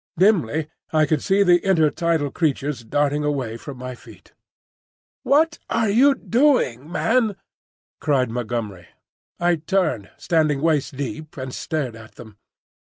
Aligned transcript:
Dimly 0.17 0.67
I 0.91 1.05
could 1.05 1.21
see 1.21 1.43
the 1.43 1.59
intertidal 1.59 2.31
creatures 2.33 2.83
darting 2.83 3.23
away 3.23 3.55
from 3.55 3.77
my 3.77 3.93
feet. 3.93 4.33
"What 5.21 5.59
are 5.69 5.89
you 5.89 6.15
doing, 6.15 6.91
man?" 6.91 7.35
cried 7.99 8.31
Montgomery. 8.31 8.87
I 9.39 9.57
turned, 9.57 10.09
standing 10.17 10.59
waist 10.59 10.95
deep, 10.97 11.37
and 11.37 11.53
stared 11.53 11.95
at 11.95 12.15
them. 12.15 12.37